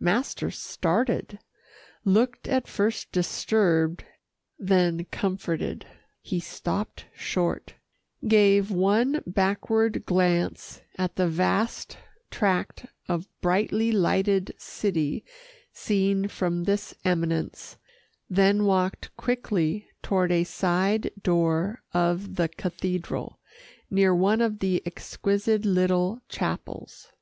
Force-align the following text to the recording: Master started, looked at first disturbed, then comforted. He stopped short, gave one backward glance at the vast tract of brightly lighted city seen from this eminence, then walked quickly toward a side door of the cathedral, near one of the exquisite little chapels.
Master 0.00 0.50
started, 0.50 1.38
looked 2.04 2.48
at 2.48 2.66
first 2.66 3.12
disturbed, 3.12 4.02
then 4.58 5.04
comforted. 5.12 5.86
He 6.20 6.40
stopped 6.40 7.04
short, 7.14 7.74
gave 8.26 8.72
one 8.72 9.22
backward 9.28 10.04
glance 10.04 10.82
at 10.98 11.14
the 11.14 11.28
vast 11.28 11.98
tract 12.32 12.86
of 13.06 13.28
brightly 13.40 13.92
lighted 13.92 14.56
city 14.58 15.24
seen 15.72 16.26
from 16.26 16.64
this 16.64 16.92
eminence, 17.04 17.76
then 18.28 18.64
walked 18.64 19.16
quickly 19.16 19.86
toward 20.02 20.32
a 20.32 20.42
side 20.42 21.12
door 21.22 21.84
of 21.94 22.34
the 22.34 22.48
cathedral, 22.48 23.38
near 23.88 24.12
one 24.12 24.40
of 24.40 24.58
the 24.58 24.82
exquisite 24.84 25.64
little 25.64 26.20
chapels. 26.28 27.12